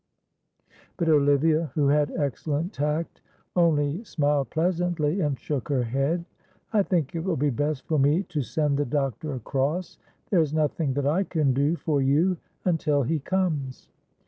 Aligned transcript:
But 0.97 1.09
Olivia, 1.09 1.69
who 1.75 1.89
had 1.89 2.09
excellent 2.13 2.73
tact, 2.73 3.21
only 3.55 4.03
smiled 4.03 4.49
pleasantly, 4.49 5.19
and 5.21 5.37
shook 5.39 5.69
her 5.69 5.83
head. 5.83 6.25
"I 6.73 6.81
think 6.81 7.13
it 7.13 7.19
will 7.23 7.35
be 7.37 7.51
best 7.51 7.85
for 7.85 7.99
me 7.99 8.23
to 8.23 8.41
send 8.41 8.77
the 8.77 8.85
doctor 8.85 9.35
across, 9.35 9.99
there 10.31 10.41
is 10.41 10.55
nothing 10.55 10.93
that 10.95 11.05
I 11.05 11.23
can 11.23 11.53
do 11.53 11.75
for 11.75 12.01
you 12.01 12.37
until 12.65 13.03
he 13.03 13.19
comes." 13.19 13.89